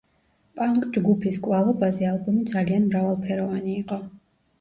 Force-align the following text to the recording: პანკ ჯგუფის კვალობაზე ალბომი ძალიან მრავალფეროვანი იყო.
პანკ 0.59 0.85
ჯგუფის 0.95 1.37
კვალობაზე 1.47 2.07
ალბომი 2.13 2.47
ძალიან 2.53 2.87
მრავალფეროვანი 2.87 3.77
იყო. 3.83 4.01